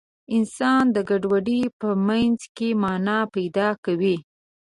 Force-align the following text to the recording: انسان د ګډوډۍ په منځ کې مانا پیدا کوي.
انسان 0.35 0.83
د 0.95 0.97
ګډوډۍ 1.09 1.61
په 1.79 1.89
منځ 2.07 2.39
کې 2.55 2.69
مانا 2.81 3.19
پیدا 3.35 3.69
کوي. 3.85 4.17